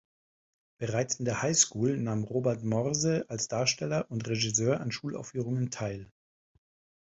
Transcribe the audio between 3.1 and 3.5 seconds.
als